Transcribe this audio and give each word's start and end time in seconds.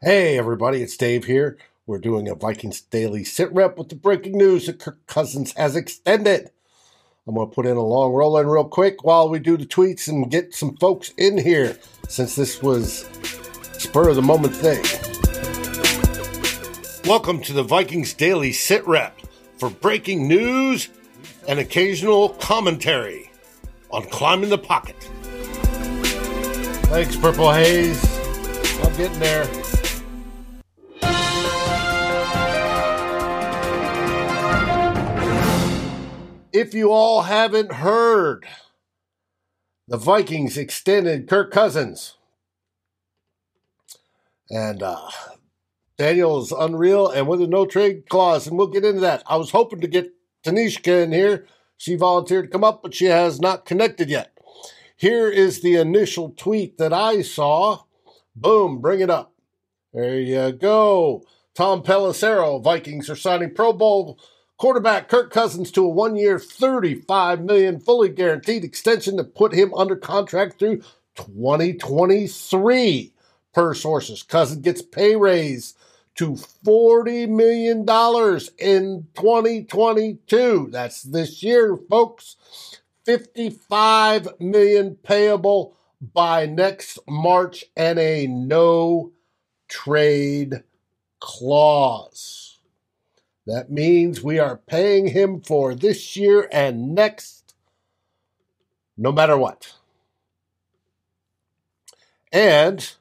Hey, 0.00 0.38
everybody, 0.38 0.80
it's 0.80 0.96
Dave 0.96 1.24
here. 1.24 1.58
We're 1.84 1.98
doing 1.98 2.28
a 2.28 2.36
Vikings 2.36 2.82
Daily 2.82 3.24
Sit 3.24 3.52
Rep 3.52 3.76
with 3.76 3.88
the 3.88 3.96
breaking 3.96 4.38
news 4.38 4.66
that 4.66 4.78
Kirk 4.78 5.04
Cousins 5.08 5.52
has 5.54 5.74
extended. 5.74 6.52
I'm 7.26 7.34
going 7.34 7.50
to 7.50 7.52
put 7.52 7.66
in 7.66 7.76
a 7.76 7.82
long 7.82 8.12
roll 8.12 8.38
in 8.38 8.46
real 8.46 8.62
quick 8.62 9.02
while 9.02 9.28
we 9.28 9.40
do 9.40 9.56
the 9.56 9.66
tweets 9.66 10.06
and 10.06 10.30
get 10.30 10.54
some 10.54 10.76
folks 10.76 11.12
in 11.18 11.36
here 11.36 11.80
since 12.06 12.36
this 12.36 12.62
was 12.62 13.06
spur 13.72 14.10
of 14.10 14.14
the 14.14 14.22
moment 14.22 14.54
thing. 14.54 14.84
Welcome 17.04 17.42
to 17.42 17.52
the 17.52 17.64
Vikings 17.64 18.14
Daily 18.14 18.52
Sit 18.52 18.86
Rep 18.86 19.20
for 19.56 19.68
breaking 19.68 20.28
news 20.28 20.90
and 21.48 21.58
occasional 21.58 22.28
commentary 22.34 23.32
on 23.90 24.04
climbing 24.04 24.50
the 24.50 24.58
pocket. 24.58 24.94
Thanks, 26.86 27.16
Purple 27.16 27.52
Haze. 27.52 28.00
I'm 28.84 28.96
getting 28.96 29.18
there. 29.18 29.67
If 36.52 36.72
you 36.72 36.90
all 36.90 37.22
haven't 37.22 37.72
heard, 37.72 38.46
the 39.86 39.98
Vikings 39.98 40.56
extended 40.56 41.28
Kirk 41.28 41.50
Cousins. 41.50 42.16
And 44.50 44.82
uh, 44.82 45.10
unreal 45.98 47.08
and 47.08 47.28
with 47.28 47.42
a 47.42 47.46
no 47.46 47.66
trade 47.66 48.08
clause, 48.08 48.46
and 48.46 48.56
we'll 48.56 48.68
get 48.68 48.84
into 48.84 49.00
that. 49.00 49.22
I 49.26 49.36
was 49.36 49.50
hoping 49.50 49.80
to 49.82 49.86
get 49.86 50.12
Tanishka 50.42 51.02
in 51.02 51.12
here. 51.12 51.46
She 51.76 51.96
volunteered 51.96 52.46
to 52.46 52.50
come 52.50 52.64
up, 52.64 52.82
but 52.82 52.94
she 52.94 53.06
has 53.06 53.40
not 53.40 53.66
connected 53.66 54.08
yet. 54.08 54.32
Here 54.96 55.28
is 55.28 55.60
the 55.60 55.76
initial 55.76 56.30
tweet 56.30 56.78
that 56.78 56.92
I 56.92 57.22
saw. 57.22 57.84
Boom, 58.34 58.80
bring 58.80 59.00
it 59.00 59.10
up. 59.10 59.32
There 59.92 60.18
you 60.18 60.52
go. 60.52 61.22
Tom 61.54 61.82
Pelissero, 61.82 62.62
Vikings 62.62 63.10
are 63.10 63.16
signing 63.16 63.54
Pro 63.54 63.72
Bowl 63.72 64.18
Quarterback 64.58 65.08
Kirk 65.08 65.30
Cousins 65.32 65.70
to 65.70 65.84
a 65.84 65.88
one-year, 65.88 66.40
35 66.40 67.44
million 67.44 67.78
fully 67.78 68.08
guaranteed 68.08 68.64
extension 68.64 69.16
to 69.16 69.22
put 69.24 69.54
him 69.54 69.72
under 69.72 69.94
contract 69.94 70.58
through 70.58 70.82
2023. 71.14 73.12
Per 73.54 73.74
sources, 73.74 74.22
Cousins 74.24 74.60
gets 74.60 74.82
pay 74.82 75.14
raise 75.16 75.74
to 76.16 76.32
$40 76.32 77.28
million 77.28 77.78
in 78.58 79.06
2022. 79.14 80.68
That's 80.70 81.02
this 81.02 81.42
year, 81.44 81.78
folks. 81.88 82.36
55 83.04 84.40
million 84.40 84.96
payable 84.96 85.76
by 86.12 86.46
next 86.46 86.98
March 87.08 87.64
and 87.76 87.98
a 88.00 88.26
no 88.26 89.12
trade 89.68 90.64
clause. 91.20 92.47
That 93.48 93.70
means 93.70 94.22
we 94.22 94.38
are 94.38 94.58
paying 94.58 95.06
him 95.06 95.40
for 95.40 95.74
this 95.74 96.18
year 96.18 96.50
and 96.52 96.94
next, 96.94 97.54
no 98.94 99.10
matter 99.10 99.38
what. 99.38 99.72
And 102.30 102.92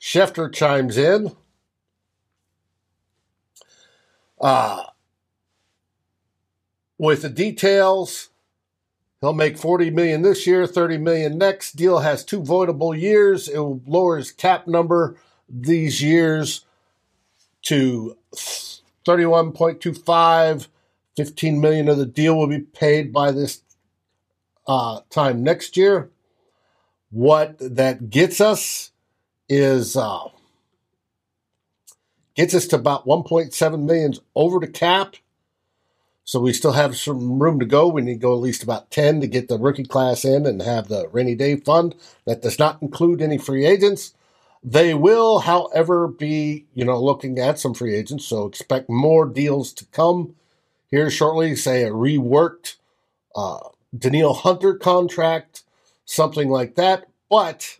Schefter 0.00 0.50
chimes 0.50 0.96
in. 0.96 1.36
Uh, 4.40 4.84
with 6.96 7.20
the 7.20 7.28
details, 7.28 8.30
he'll 9.20 9.34
make 9.34 9.58
40 9.58 9.90
million 9.90 10.22
this 10.22 10.46
year, 10.46 10.66
30 10.66 10.96
million 10.96 11.36
next. 11.36 11.76
Deal 11.76 11.98
has 11.98 12.24
two 12.24 12.40
voidable 12.40 12.98
years. 12.98 13.46
It 13.46 13.58
will 13.58 13.82
lower 13.86 14.16
his 14.16 14.32
cap 14.32 14.66
number 14.66 15.18
these 15.50 16.00
years 16.00 16.64
to 17.64 18.16
31.25, 19.04 20.68
15 21.16 21.60
million 21.60 21.88
of 21.88 21.98
the 21.98 22.06
deal 22.06 22.36
will 22.36 22.46
be 22.46 22.60
paid 22.60 23.12
by 23.12 23.30
this 23.30 23.62
uh, 24.66 25.00
time 25.10 25.42
next 25.42 25.76
year. 25.76 26.10
What 27.10 27.56
that 27.58 28.10
gets 28.10 28.40
us 28.40 28.92
is 29.48 29.96
uh, 29.96 30.28
gets 32.34 32.54
us 32.54 32.66
to 32.68 32.76
about 32.76 33.06
1.7 33.06 33.82
millions 33.84 34.20
over 34.34 34.58
the 34.58 34.68
cap. 34.68 35.16
So 36.24 36.40
we 36.40 36.52
still 36.52 36.72
have 36.72 36.96
some 36.96 37.42
room 37.42 37.58
to 37.58 37.66
go. 37.66 37.88
We 37.88 38.00
need 38.00 38.14
to 38.14 38.20
go 38.20 38.32
at 38.32 38.40
least 38.40 38.62
about 38.62 38.90
10 38.90 39.20
to 39.20 39.26
get 39.26 39.48
the 39.48 39.58
rookie 39.58 39.84
class 39.84 40.24
in 40.24 40.46
and 40.46 40.62
have 40.62 40.88
the 40.88 41.08
rainy 41.08 41.34
day 41.34 41.56
fund. 41.56 41.94
That 42.24 42.42
does 42.42 42.58
not 42.58 42.80
include 42.80 43.20
any 43.20 43.38
free 43.38 43.66
agents. 43.66 44.14
They 44.64 44.94
will, 44.94 45.40
however, 45.40 46.06
be 46.08 46.66
you 46.74 46.84
know 46.84 47.02
looking 47.02 47.38
at 47.38 47.58
some 47.58 47.74
free 47.74 47.94
agents, 47.94 48.26
so 48.26 48.46
expect 48.46 48.88
more 48.88 49.26
deals 49.26 49.72
to 49.74 49.84
come 49.86 50.36
here 50.90 51.10
shortly. 51.10 51.56
Say 51.56 51.84
a 51.84 51.90
reworked 51.90 52.76
uh, 53.34 53.58
Danielle 53.96 54.34
Hunter 54.34 54.74
contract, 54.74 55.62
something 56.04 56.48
like 56.48 56.76
that. 56.76 57.08
But 57.28 57.78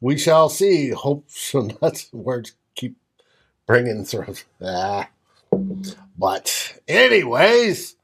we 0.00 0.18
shall 0.18 0.48
see. 0.48 0.90
Hope 0.90 1.24
so. 1.28 1.62
That's 1.80 2.12
words 2.12 2.52
keep 2.74 2.96
bringing 3.66 4.04
through. 4.04 4.34
Ah. 4.62 5.08
But 6.18 6.78
anyways, 6.88 7.96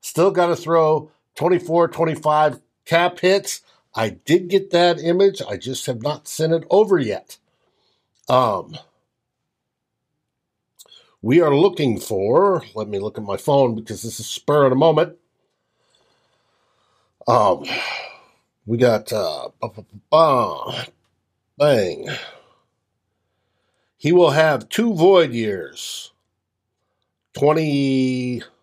still 0.00 0.30
got 0.30 0.46
to 0.46 0.56
throw 0.56 1.10
24, 1.36 1.88
25 1.88 2.60
cap 2.84 3.18
hits. 3.20 3.62
I 3.94 4.10
did 4.10 4.48
get 4.48 4.70
that 4.72 5.00
image. 5.00 5.42
I 5.48 5.56
just 5.58 5.86
have 5.86 6.02
not 6.02 6.28
sent 6.28 6.52
it 6.54 6.64
over 6.70 6.98
yet. 6.98 7.38
Um, 8.28 8.76
we 11.22 11.40
are 11.40 11.54
looking 11.56 12.00
for, 12.00 12.64
let 12.74 12.88
me 12.88 12.98
look 12.98 13.18
at 13.18 13.24
my 13.24 13.36
phone 13.38 13.74
because 13.74 14.02
this 14.02 14.20
is 14.20 14.26
spur 14.26 14.64
of 14.66 14.70
the 14.70 14.76
moment. 14.76 15.18
Um, 17.28 17.64
we 18.66 18.78
got, 18.78 19.12
uh, 19.12 19.48
bang. 21.58 22.08
He 23.98 24.12
will 24.12 24.30
have 24.30 24.68
two 24.68 24.94
void 24.94 25.32
years 25.32 26.12
2024, 27.34 28.62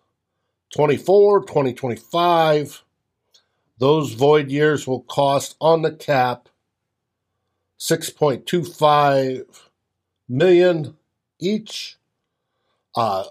2025. 1.46 2.84
Those 3.78 4.12
void 4.14 4.50
years 4.50 4.86
will 4.86 5.02
cost 5.02 5.56
on 5.60 5.82
the 5.82 5.92
cap 5.92 6.48
6.25 7.78 9.44
million 10.28 10.96
each. 11.38 11.96
Uh, 12.94 13.24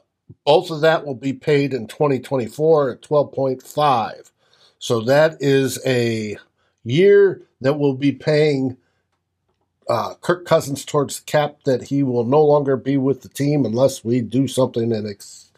both 0.46 0.72
of 0.72 0.82
that 0.82 1.06
will 1.06 1.16
be 1.16 1.34
paid 1.34 1.74
in 1.74 1.88
2024 1.88 2.92
at 2.92 3.02
12.5. 3.02 4.32
So 4.80 5.02
that 5.02 5.38
is 5.42 5.80
a 5.86 6.38
year 6.84 7.42
that 7.62 7.80
will 7.80 7.94
be 7.94 8.12
paying 8.12 8.78
uh, 9.90 10.16
Kirk 10.22 10.46
Cousins 10.46 10.86
towards 10.86 11.20
the 11.20 11.26
cap 11.26 11.60
that 11.66 11.84
he 11.84 12.04
will 12.04 12.26
no 12.26 12.44
longer 12.44 12.78
be 12.78 12.98
with 12.98 13.22
the 13.22 13.30
team 13.30 13.66
unless 13.66 14.04
we 14.04 14.22
do 14.22 14.48
something 14.48 14.92
and 14.92 15.08
ex- 15.08 15.52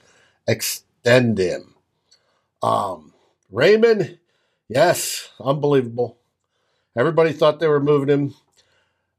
extend 0.48 1.38
him. 1.38 1.76
Um, 2.62 3.14
Raymond, 3.52 4.20
Yes, 4.70 5.30
unbelievable. 5.40 6.20
Everybody 6.96 7.34
thought 7.34 7.60
they 7.60 7.68
were 7.68 7.80
moving 7.80 8.10
him. 8.10 8.36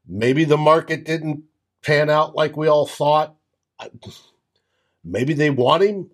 Maybe 0.06 0.44
the 0.44 0.56
market 0.56 1.04
didn't 1.04 1.44
pan 1.82 2.08
out 2.08 2.36
like 2.36 2.56
we 2.56 2.68
all 2.68 2.86
thought. 2.86 3.34
Maybe 5.04 5.34
they 5.34 5.50
want 5.50 5.82
him. 5.82 6.10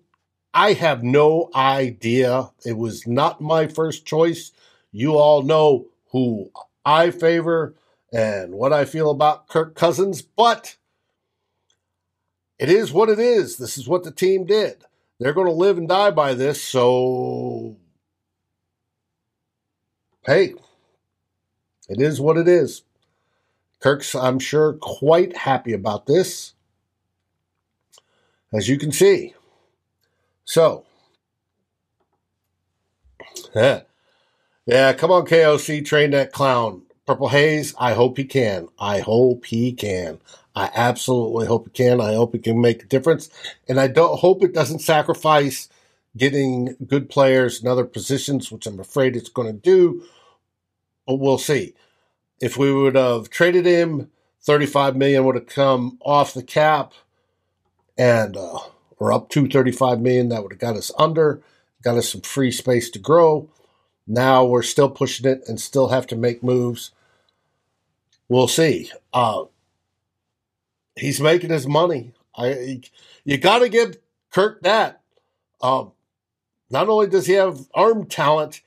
I 0.53 0.73
have 0.73 1.03
no 1.03 1.49
idea. 1.53 2.49
It 2.65 2.77
was 2.77 3.05
not 3.05 3.41
my 3.41 3.67
first 3.67 4.05
choice. 4.05 4.51
You 4.91 5.17
all 5.17 5.43
know 5.43 5.87
who 6.11 6.51
I 6.83 7.11
favor 7.11 7.75
and 8.11 8.53
what 8.53 8.73
I 8.73 8.85
feel 8.85 9.11
about 9.11 9.47
Kirk 9.49 9.75
Cousins, 9.75 10.21
but 10.21 10.77
it 12.57 12.69
is 12.69 12.91
what 12.91 13.09
it 13.09 13.19
is. 13.19 13.57
This 13.57 13.77
is 13.77 13.87
what 13.87 14.03
the 14.03 14.11
team 14.11 14.45
did. 14.45 14.85
They're 15.19 15.33
going 15.33 15.47
to 15.47 15.53
live 15.53 15.77
and 15.77 15.87
die 15.87 16.11
by 16.11 16.33
this, 16.33 16.63
so 16.63 17.77
hey, 20.27 20.53
it 21.89 22.01
is 22.01 22.21
what 22.21 22.37
it 22.37 22.47
is. 22.47 22.83
Kirk's, 23.79 24.13
I'm 24.13 24.39
sure, 24.39 24.73
quite 24.73 25.37
happy 25.37 25.73
about 25.73 26.05
this, 26.05 26.53
as 28.53 28.67
you 28.67 28.77
can 28.77 28.91
see. 28.91 29.33
So, 30.43 30.85
yeah, 33.55 33.81
yeah 34.65 34.93
come 34.93 35.11
on, 35.11 35.25
KOC, 35.25 35.85
train 35.85 36.11
that 36.11 36.33
clown. 36.33 36.83
Purple 37.05 37.29
Haze, 37.29 37.73
I 37.79 37.93
hope 37.93 38.17
he 38.17 38.25
can. 38.25 38.67
I 38.77 38.99
hope 38.99 39.45
he 39.45 39.71
can. 39.71 40.19
I 40.53 40.69
absolutely 40.75 41.47
hope 41.47 41.67
he 41.67 41.71
can. 41.71 42.01
I 42.01 42.15
hope 42.15 42.33
he 42.33 42.39
can 42.39 42.59
make 42.59 42.83
a 42.83 42.87
difference. 42.87 43.29
And 43.69 43.79
I 43.79 43.87
don't 43.87 44.19
hope 44.19 44.43
it 44.43 44.53
doesn't 44.53 44.79
sacrifice 44.79 45.69
getting 46.17 46.75
good 46.85 47.09
players 47.09 47.61
in 47.61 47.67
other 47.67 47.85
positions, 47.85 48.51
which 48.51 48.65
I'm 48.67 48.79
afraid 48.79 49.15
it's 49.15 49.29
going 49.29 49.47
to 49.47 49.59
do, 49.59 50.03
we'll 51.07 51.37
see. 51.37 51.73
If 52.41 52.57
we 52.57 52.73
would 52.73 52.95
have 52.95 53.29
traded 53.29 53.65
him 53.65 54.09
35 54.43 54.95
million 54.95 55.25
would 55.25 55.35
have 55.35 55.47
come 55.47 55.97
off 56.01 56.33
the 56.33 56.43
cap 56.43 56.93
and 57.97 58.37
uh, 58.37 58.59
we're 58.97 59.11
up 59.11 59.29
to 59.31 59.47
35 59.47 59.99
million. 59.99 60.29
That 60.29 60.41
would 60.41 60.53
have 60.53 60.59
got 60.59 60.77
us 60.77 60.91
under 60.97 61.41
got 61.83 61.97
us 61.97 62.09
some 62.09 62.21
free 62.21 62.51
space 62.51 62.89
to 62.91 62.99
grow. 62.99 63.49
Now 64.07 64.45
we're 64.45 64.63
still 64.63 64.89
pushing 64.89 65.29
it 65.29 65.43
and 65.47 65.59
still 65.59 65.89
have 65.89 66.07
to 66.07 66.15
make 66.15 66.43
moves. 66.43 66.91
We'll 68.29 68.47
see. 68.47 68.91
Uh, 69.13 69.45
he's 70.95 71.21
making 71.21 71.49
his 71.49 71.67
money. 71.67 72.13
I 72.35 72.81
you 73.23 73.37
got 73.37 73.59
to 73.59 73.69
give 73.69 73.97
kirk 74.31 74.61
that. 74.63 75.01
Um, 75.61 75.91
not 76.69 76.89
only 76.89 77.07
does 77.07 77.27
he 77.27 77.33
have 77.33 77.67
arm 77.73 78.05
talent 78.05 78.61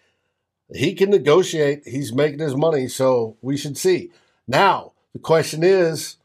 he 0.73 0.95
can 0.95 1.11
negotiate 1.11 1.83
he's 1.87 2.13
making 2.13 2.39
his 2.39 2.55
money 2.55 2.89
so 2.89 3.37
we 3.43 3.57
should 3.57 3.77
see 3.77 4.11
now 4.47 4.93
the 5.13 5.19
question 5.19 5.63
is 5.63 6.17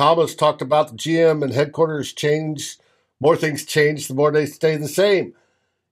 Thomas 0.00 0.34
talked 0.34 0.62
about 0.62 0.88
the 0.88 0.96
GM 0.96 1.42
and 1.42 1.52
headquarters 1.52 2.12
change. 2.14 2.78
More 3.20 3.36
things 3.36 3.66
change, 3.66 4.08
the 4.08 4.14
more 4.14 4.30
they 4.30 4.46
stay 4.46 4.76
the 4.76 4.88
same. 4.88 5.34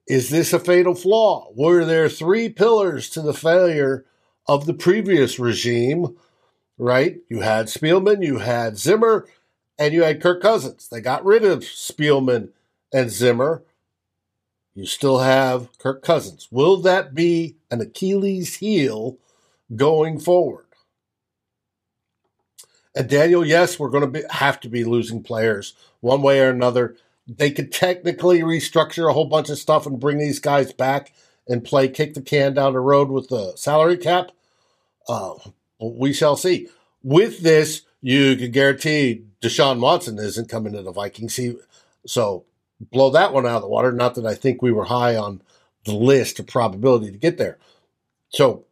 Is 0.07 0.31
this 0.31 0.55
a 0.55 0.59
fatal 0.59 0.95
flaw? 0.95 1.49
Were 1.55 1.85
there 1.85 2.09
three 2.09 2.49
pillars 2.49 3.11
to 3.11 3.21
the 3.21 3.35
failure 3.35 4.07
of 4.47 4.65
the 4.65 4.73
previous 4.73 5.39
regime? 5.39 6.17
Right? 6.79 7.19
You 7.29 7.41
had 7.41 7.67
Spielman, 7.67 8.25
you 8.25 8.39
had 8.39 8.79
Zimmer, 8.79 9.27
and 9.79 9.93
you 9.93 10.05
had 10.05 10.23
Kirk 10.23 10.41
Cousins. 10.41 10.89
They 10.89 11.03
got 11.03 11.25
rid 11.25 11.45
of 11.45 11.61
Spielman 11.61 12.51
and 12.91 13.11
Zimmer. 13.11 13.63
You 14.79 14.87
still 14.87 15.19
have 15.19 15.77
Kirk 15.79 16.05
Cousins. 16.05 16.47
Will 16.53 16.77
that 16.83 17.13
be 17.13 17.57
an 17.69 17.81
Achilles 17.81 18.59
heel 18.59 19.19
going 19.75 20.21
forward? 20.21 20.67
And 22.95 23.09
Daniel, 23.09 23.45
yes, 23.45 23.77
we're 23.77 23.91
going 23.91 24.05
to 24.05 24.21
be, 24.21 24.23
have 24.31 24.61
to 24.61 24.69
be 24.69 24.85
losing 24.85 25.21
players 25.21 25.75
one 25.99 26.23
way 26.23 26.39
or 26.39 26.51
another. 26.51 26.95
They 27.27 27.51
could 27.51 27.73
technically 27.73 28.39
restructure 28.43 29.11
a 29.11 29.13
whole 29.13 29.25
bunch 29.25 29.51
of 29.51 29.59
stuff 29.59 29.85
and 29.85 29.99
bring 29.99 30.19
these 30.19 30.39
guys 30.39 30.73
back 30.73 31.13
and 31.49 31.65
play 31.65 31.89
kick 31.89 32.15
the 32.15 32.23
can 32.23 32.55
down 32.55 32.75
the 32.75 32.79
road 32.79 33.09
with 33.09 33.31
the 33.31 33.57
salary 33.57 33.97
cap. 33.97 34.31
Uh, 35.09 35.35
we 35.81 36.13
shall 36.13 36.37
see. 36.37 36.69
With 37.03 37.41
this, 37.41 37.83
you 38.01 38.37
can 38.37 38.53
guarantee 38.53 39.25
Deshaun 39.43 39.81
Watson 39.81 40.21
isn't 40.21 40.49
coming 40.49 40.73
to 40.75 40.83
the 40.83 40.93
Vikings. 40.93 41.35
He, 41.35 41.57
so 42.07 42.45
blow 42.81 43.11
that 43.11 43.33
one 43.33 43.47
out 43.47 43.57
of 43.57 43.63
the 43.63 43.69
water. 43.69 43.93
Not 43.93 44.15
that 44.15 44.27
I 44.27 44.35
think 44.35 44.63
we 44.63 44.73
were 44.73 44.85
high 44.85 45.17
on 45.17 45.43
the 45.85 45.95
list 45.95 46.39
of 46.39 46.47
probability 46.47 47.11
to 47.11 47.19
get 47.19 47.39
there. 47.39 47.59
So 48.29 48.65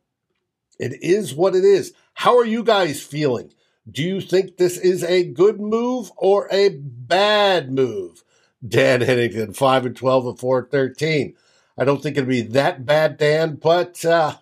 it 0.78 1.02
is 1.02 1.34
what 1.34 1.54
it 1.54 1.64
is. 1.64 1.92
How 2.14 2.38
are 2.38 2.44
you 2.44 2.62
guys 2.62 3.02
feeling? 3.02 3.52
Do 3.90 4.02
you 4.02 4.20
think 4.20 4.56
this 4.56 4.76
is 4.76 5.04
a 5.04 5.24
good 5.24 5.60
move 5.60 6.10
or 6.16 6.48
a 6.50 6.70
bad 6.70 7.72
move? 7.72 8.24
Dan 8.66 9.00
Hennington, 9.00 9.52
5 9.52 9.86
and 9.86 9.96
12 9.96 10.26
and 10.26 10.38
4 10.38 10.68
13. 10.70 11.34
I 11.78 11.84
don't 11.84 12.02
think 12.02 12.16
it'd 12.16 12.28
be 12.28 12.42
that 12.42 12.86
bad, 12.86 13.18
Dan, 13.18 13.56
but 13.56 14.04
uh, 14.04 14.36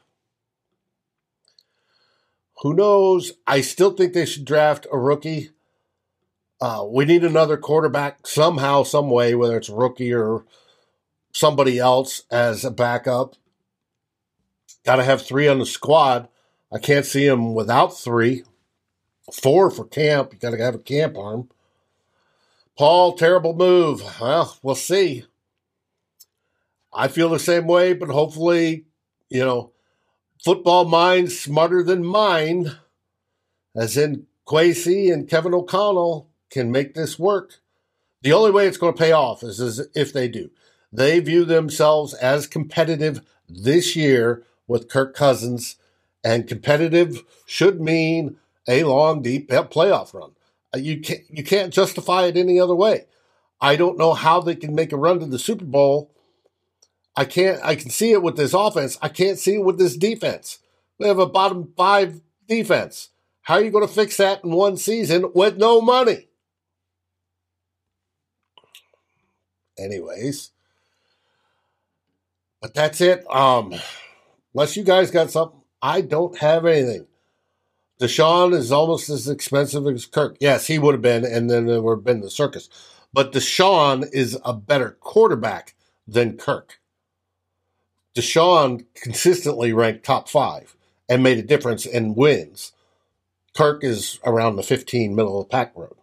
who 2.62 2.74
knows? 2.74 3.32
I 3.46 3.60
still 3.60 3.90
think 3.90 4.12
they 4.12 4.24
should 4.24 4.44
draft 4.44 4.86
a 4.90 4.98
rookie. 4.98 5.50
Uh, 6.64 6.82
we 6.82 7.04
need 7.04 7.22
another 7.22 7.58
quarterback 7.58 8.26
somehow, 8.26 8.82
some 8.82 9.10
way, 9.10 9.34
whether 9.34 9.58
it's 9.58 9.68
rookie 9.68 10.14
or 10.14 10.46
somebody 11.30 11.78
else 11.78 12.22
as 12.30 12.64
a 12.64 12.70
backup. 12.70 13.34
Got 14.82 14.96
to 14.96 15.04
have 15.04 15.20
three 15.20 15.46
on 15.46 15.58
the 15.58 15.66
squad. 15.66 16.26
I 16.72 16.78
can't 16.78 17.04
see 17.04 17.26
him 17.26 17.52
without 17.52 17.88
three. 17.88 18.44
Four 19.30 19.70
for 19.70 19.84
camp. 19.84 20.32
You 20.32 20.38
got 20.38 20.52
to 20.52 20.56
have 20.56 20.74
a 20.74 20.78
camp 20.78 21.18
arm. 21.18 21.50
Paul, 22.78 23.12
terrible 23.12 23.54
move. 23.54 24.02
Well, 24.18 24.56
we'll 24.62 24.74
see. 24.74 25.26
I 26.94 27.08
feel 27.08 27.28
the 27.28 27.38
same 27.38 27.66
way, 27.66 27.92
but 27.92 28.08
hopefully, 28.08 28.86
you 29.28 29.44
know, 29.44 29.72
football 30.42 30.86
minds 30.86 31.38
smarter 31.38 31.82
than 31.82 32.06
mine, 32.06 32.70
as 33.76 33.98
in 33.98 34.28
Kwesi 34.48 35.12
and 35.12 35.28
Kevin 35.28 35.52
O'Connell, 35.52 36.30
can 36.54 36.72
make 36.72 36.94
this 36.94 37.18
work. 37.18 37.60
The 38.22 38.32
only 38.32 38.50
way 38.52 38.66
it's 38.66 38.78
going 38.78 38.94
to 38.94 38.98
pay 38.98 39.12
off 39.12 39.42
is, 39.42 39.60
is 39.60 39.86
if 39.94 40.12
they 40.12 40.28
do. 40.28 40.50
They 40.90 41.20
view 41.20 41.44
themselves 41.44 42.14
as 42.14 42.46
competitive 42.46 43.20
this 43.48 43.94
year 43.96 44.44
with 44.66 44.88
Kirk 44.88 45.14
Cousins, 45.14 45.76
and 46.22 46.48
competitive 46.48 47.22
should 47.44 47.80
mean 47.80 48.36
a 48.66 48.84
long, 48.84 49.20
deep 49.20 49.50
playoff 49.50 50.14
run. 50.14 50.30
Uh, 50.74 50.78
you 50.78 51.00
can't 51.00 51.22
you 51.28 51.44
can't 51.44 51.72
justify 51.72 52.24
it 52.24 52.36
any 52.36 52.58
other 52.58 52.74
way. 52.74 53.06
I 53.60 53.76
don't 53.76 53.98
know 53.98 54.14
how 54.14 54.40
they 54.40 54.54
can 54.54 54.74
make 54.74 54.92
a 54.92 54.96
run 54.96 55.18
to 55.18 55.26
the 55.26 55.38
Super 55.38 55.64
Bowl. 55.64 56.10
I 57.16 57.24
can't. 57.24 57.60
I 57.62 57.74
can 57.74 57.90
see 57.90 58.12
it 58.12 58.22
with 58.22 58.36
this 58.36 58.54
offense. 58.54 58.96
I 59.02 59.08
can't 59.08 59.38
see 59.38 59.54
it 59.54 59.64
with 59.64 59.78
this 59.78 59.96
defense. 59.96 60.60
They 60.98 61.08
have 61.08 61.18
a 61.18 61.26
bottom 61.26 61.72
five 61.76 62.20
defense. 62.48 63.10
How 63.42 63.54
are 63.54 63.62
you 63.62 63.70
going 63.70 63.86
to 63.86 63.92
fix 63.92 64.16
that 64.16 64.42
in 64.42 64.52
one 64.52 64.76
season 64.76 65.30
with 65.34 65.58
no 65.58 65.80
money? 65.80 66.28
Anyways, 69.78 70.50
but 72.60 72.74
that's 72.74 73.00
it. 73.00 73.24
Um, 73.30 73.74
unless 74.54 74.76
you 74.76 74.84
guys 74.84 75.10
got 75.10 75.30
something, 75.30 75.60
I 75.82 76.00
don't 76.00 76.38
have 76.38 76.64
anything. 76.66 77.06
Deshaun 78.00 78.52
is 78.52 78.72
almost 78.72 79.08
as 79.08 79.28
expensive 79.28 79.86
as 79.86 80.06
Kirk. 80.06 80.36
Yes, 80.40 80.66
he 80.66 80.78
would 80.78 80.94
have 80.94 81.02
been, 81.02 81.24
and 81.24 81.50
then 81.50 81.66
there 81.66 81.80
would 81.80 81.98
have 81.98 82.04
been 82.04 82.20
the 82.20 82.30
circus. 82.30 82.68
But 83.12 83.32
Deshaun 83.32 84.08
is 84.12 84.38
a 84.44 84.52
better 84.52 84.96
quarterback 85.00 85.74
than 86.06 86.36
Kirk. 86.36 86.80
Deshaun 88.16 88.86
consistently 88.94 89.72
ranked 89.72 90.04
top 90.04 90.28
five 90.28 90.76
and 91.08 91.22
made 91.22 91.38
a 91.38 91.42
difference 91.42 91.86
in 91.86 92.14
wins. 92.14 92.72
Kirk 93.56 93.84
is 93.84 94.18
around 94.24 94.56
the 94.56 94.62
15 94.62 95.14
middle 95.14 95.40
of 95.40 95.48
the 95.48 95.50
pack 95.50 95.72
road. 95.76 95.96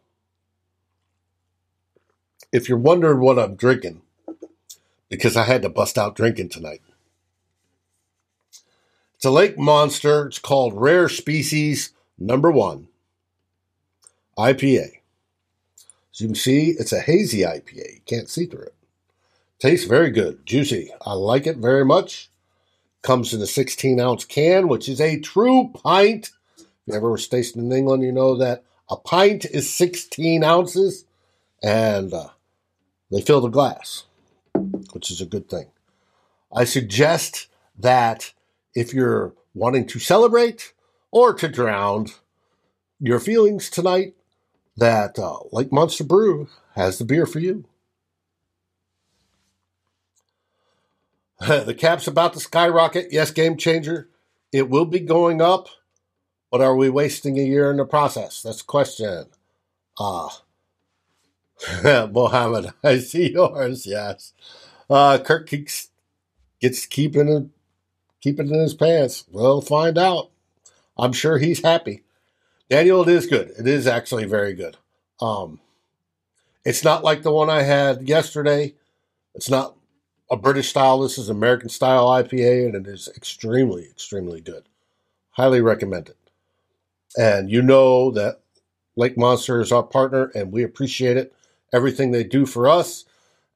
If 2.51 2.67
you're 2.67 2.77
wondering 2.77 3.19
what 3.19 3.39
I'm 3.39 3.55
drinking, 3.55 4.01
because 5.09 5.35
I 5.35 5.43
had 5.43 5.61
to 5.61 5.69
bust 5.69 5.97
out 5.97 6.15
drinking 6.15 6.49
tonight. 6.49 6.81
It's 9.15 9.25
a 9.25 9.29
lake 9.29 9.57
monster. 9.57 10.27
It's 10.27 10.39
called 10.39 10.73
Rare 10.73 11.07
Species 11.07 11.93
Number 12.17 12.49
One 12.49 12.87
IPA. 14.37 15.01
As 16.11 16.21
you 16.21 16.27
can 16.27 16.35
see, 16.35 16.71
it's 16.71 16.93
a 16.93 17.01
hazy 17.01 17.41
IPA. 17.41 17.95
You 17.95 18.01
can't 18.05 18.29
see 18.29 18.45
through 18.45 18.63
it. 18.63 18.75
Tastes 19.59 19.85
very 19.85 20.09
good, 20.09 20.45
juicy. 20.45 20.91
I 21.05 21.13
like 21.13 21.45
it 21.45 21.57
very 21.57 21.85
much. 21.85 22.29
Comes 23.03 23.33
in 23.33 23.41
a 23.41 23.47
16 23.47 23.99
ounce 23.99 24.25
can, 24.25 24.67
which 24.67 24.89
is 24.89 24.99
a 24.99 25.19
true 25.19 25.71
pint. 25.73 26.31
If 26.57 26.65
you 26.87 26.93
ever 26.95 27.11
were 27.11 27.17
stationed 27.17 27.65
in 27.65 27.77
England, 27.77 28.03
you 28.03 28.11
know 28.11 28.35
that 28.37 28.63
a 28.89 28.95
pint 28.95 29.45
is 29.45 29.71
16 29.71 30.43
ounces, 30.43 31.05
and 31.61 32.13
uh, 32.13 32.29
they 33.11 33.21
fill 33.21 33.41
the 33.41 33.49
glass, 33.49 34.05
which 34.93 35.11
is 35.11 35.21
a 35.21 35.25
good 35.25 35.49
thing. 35.49 35.67
I 36.53 36.63
suggest 36.63 37.47
that 37.77 38.33
if 38.73 38.93
you're 38.93 39.33
wanting 39.53 39.85
to 39.87 39.99
celebrate 39.99 40.73
or 41.11 41.33
to 41.33 41.47
drown 41.47 42.07
your 42.99 43.19
feelings 43.19 43.69
tonight, 43.69 44.13
that 44.77 45.19
uh, 45.19 45.39
Lake 45.51 45.71
Monster 45.71 46.03
Brew 46.03 46.47
has 46.75 46.97
the 46.97 47.05
beer 47.05 47.25
for 47.25 47.39
you. 47.39 47.65
the 51.47 51.73
cap's 51.73 52.07
about 52.07 52.33
to 52.33 52.39
skyrocket. 52.39 53.07
Yes, 53.11 53.31
game 53.31 53.57
changer. 53.57 54.09
It 54.51 54.69
will 54.69 54.85
be 54.85 54.99
going 54.99 55.41
up, 55.41 55.67
but 56.51 56.61
are 56.61 56.75
we 56.75 56.89
wasting 56.89 57.39
a 57.39 57.43
year 57.43 57.71
in 57.71 57.77
the 57.77 57.85
process? 57.85 58.41
That's 58.41 58.59
the 58.59 58.65
question. 58.65 59.25
Ah, 59.99 60.27
uh, 60.27 60.29
Mohammed, 61.83 62.73
I 62.83 62.99
see 62.99 63.31
yours. 63.31 63.85
Yes, 63.85 64.33
uh, 64.89 65.19
Kirk 65.19 65.49
gets 65.49 65.89
keeping 66.87 67.27
it 67.29 67.47
keep 68.21 68.39
it 68.39 68.47
in 68.47 68.59
his 68.59 68.73
pants. 68.73 69.25
We'll 69.29 69.61
find 69.61 69.97
out. 69.97 70.29
I'm 70.97 71.13
sure 71.13 71.37
he's 71.37 71.63
happy. 71.63 72.03
Daniel, 72.69 73.01
it 73.01 73.09
is 73.09 73.25
good. 73.25 73.51
It 73.59 73.67
is 73.67 73.87
actually 73.87 74.25
very 74.25 74.53
good. 74.53 74.77
Um, 75.19 75.59
it's 76.63 76.83
not 76.83 77.03
like 77.03 77.23
the 77.23 77.31
one 77.31 77.49
I 77.49 77.63
had 77.63 78.07
yesterday. 78.07 78.75
It's 79.35 79.49
not 79.49 79.75
a 80.29 80.37
British 80.37 80.69
style. 80.69 80.99
This 80.99 81.17
is 81.17 81.29
American 81.29 81.69
style 81.69 82.07
IPA, 82.07 82.67
and 82.67 82.75
it 82.75 82.87
is 82.89 83.09
extremely, 83.15 83.85
extremely 83.85 84.41
good. 84.41 84.63
Highly 85.31 85.61
recommend 85.61 86.09
it. 86.09 86.17
And 87.17 87.49
you 87.49 87.61
know 87.61 88.11
that 88.11 88.41
Lake 88.95 89.17
Monster 89.17 89.59
is 89.59 89.71
our 89.71 89.83
partner, 89.83 90.31
and 90.35 90.51
we 90.51 90.63
appreciate 90.63 91.17
it. 91.17 91.33
Everything 91.73 92.11
they 92.11 92.23
do 92.23 92.45
for 92.45 92.67
us, 92.67 93.05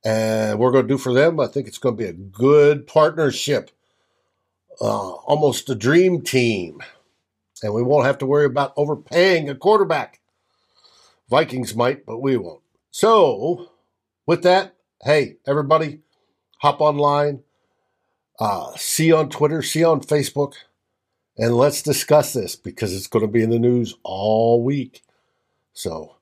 and 0.03 0.59
we're 0.59 0.71
going 0.71 0.87
to 0.87 0.93
do 0.93 0.97
for 0.97 1.13
them. 1.13 1.39
I 1.39 1.47
think 1.47 1.67
it's 1.67 1.77
going 1.77 1.97
to 1.97 2.03
be 2.03 2.09
a 2.09 2.13
good 2.13 2.87
partnership 2.87 3.71
uh, 4.81 5.11
almost 5.11 5.69
a 5.69 5.75
dream 5.75 6.21
team. 6.21 6.81
And 7.63 7.73
we 7.73 7.83
won't 7.83 8.05
have 8.05 8.17
to 8.19 8.25
worry 8.25 8.45
about 8.45 8.73
overpaying 8.75 9.49
a 9.49 9.55
quarterback. 9.55 10.19
Vikings 11.29 11.75
might, 11.75 12.05
but 12.05 12.19
we 12.19 12.37
won't. 12.37 12.61
So, 12.91 13.71
with 14.25 14.43
that, 14.43 14.75
hey, 15.03 15.37
everybody, 15.47 16.01
hop 16.59 16.81
online, 16.81 17.43
uh, 18.39 18.73
see 18.75 19.11
on 19.11 19.29
Twitter, 19.29 19.61
see 19.61 19.83
on 19.83 20.01
Facebook, 20.01 20.53
and 21.37 21.55
let's 21.55 21.81
discuss 21.81 22.33
this 22.33 22.55
because 22.55 22.93
it's 22.93 23.07
going 23.07 23.25
to 23.25 23.31
be 23.31 23.43
in 23.43 23.49
the 23.49 23.59
news 23.59 23.95
all 24.03 24.63
week. 24.63 25.01
So, 25.73 26.15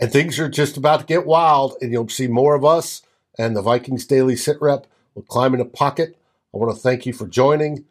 and 0.00 0.12
things 0.12 0.38
are 0.38 0.48
just 0.48 0.76
about 0.76 1.00
to 1.00 1.06
get 1.06 1.26
wild, 1.26 1.76
and 1.80 1.92
you'll 1.92 2.08
see 2.08 2.28
more 2.28 2.54
of 2.54 2.64
us 2.64 3.02
and 3.38 3.56
the 3.56 3.62
Vikings 3.62 4.04
Daily 4.04 4.36
Sit 4.36 4.60
Rep 4.60 4.86
will 5.14 5.22
climb 5.22 5.54
in 5.54 5.60
a 5.60 5.64
pocket. 5.64 6.18
I 6.52 6.58
want 6.58 6.74
to 6.74 6.80
thank 6.80 7.06
you 7.06 7.12
for 7.12 7.28
joining. 7.28 7.84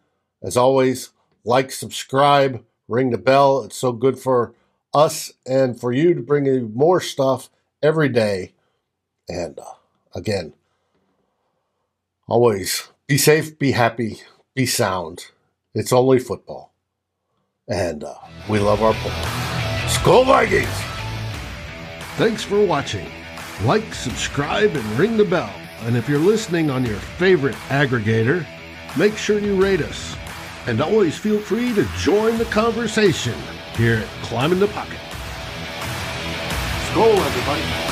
As 0.43 0.57
always, 0.57 1.11
like, 1.45 1.71
subscribe, 1.71 2.63
ring 2.87 3.09
the 3.09 3.17
bell. 3.17 3.63
It's 3.63 3.77
so 3.77 3.93
good 3.93 4.19
for 4.19 4.53
us 4.93 5.31
and 5.45 5.79
for 5.79 5.91
you 5.91 6.13
to 6.13 6.21
bring 6.21 6.45
you 6.45 6.69
more 6.75 6.99
stuff 6.99 7.49
every 7.81 8.09
day. 8.09 8.53
And 9.29 9.57
uh, 9.59 9.73
again, 10.13 10.53
always 12.27 12.89
be 13.07 13.17
safe, 13.17 13.57
be 13.57 13.71
happy, 13.71 14.21
be 14.53 14.65
sound. 14.65 15.27
It's 15.73 15.93
only 15.93 16.19
football. 16.19 16.73
And 17.67 18.03
uh, 18.03 18.15
we 18.49 18.59
love 18.59 18.81
our 18.81 18.93
football. 18.93 19.25
Skol 19.87 20.25
Vikings! 20.25 20.86
Thanks 22.17 22.43
for 22.43 22.59
watching. 22.59 23.07
Like, 23.63 23.93
subscribe, 23.93 24.75
and 24.75 24.83
ring 24.97 25.17
the 25.17 25.23
bell. 25.23 25.53
And 25.81 25.95
if 25.95 26.09
you're 26.09 26.17
listening 26.17 26.71
on 26.71 26.83
your 26.83 26.95
favorite 26.95 27.53
aggregator, 27.69 28.43
make 28.97 29.15
sure 29.15 29.37
you 29.37 29.61
rate 29.61 29.81
us. 29.81 30.15
And 30.65 30.81
always 30.81 31.15
feel 31.15 31.39
free 31.39 31.75
to 31.75 31.85
join 31.99 32.39
the 32.39 32.45
conversation 32.45 33.35
here 33.75 33.97
at 33.97 34.07
Climbing 34.23 34.57
the 34.57 34.67
Pocket. 34.69 34.97
Skol, 36.89 37.15
everybody. 37.19 37.86